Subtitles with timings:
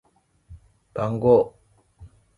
[0.95, 1.53] 番号